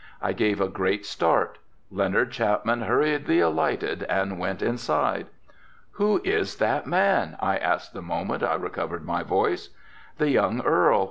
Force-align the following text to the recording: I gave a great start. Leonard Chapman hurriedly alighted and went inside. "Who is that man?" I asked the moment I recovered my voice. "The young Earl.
I 0.19 0.33
gave 0.33 0.59
a 0.59 0.67
great 0.67 1.05
start. 1.05 1.59
Leonard 1.91 2.31
Chapman 2.31 2.81
hurriedly 2.81 3.39
alighted 3.39 4.01
and 4.09 4.39
went 4.39 4.63
inside. 4.63 5.27
"Who 5.91 6.21
is 6.23 6.55
that 6.55 6.87
man?" 6.87 7.37
I 7.39 7.57
asked 7.59 7.93
the 7.93 8.01
moment 8.01 8.41
I 8.41 8.55
recovered 8.55 9.05
my 9.05 9.21
voice. 9.21 9.69
"The 10.17 10.31
young 10.31 10.59
Earl. 10.65 10.99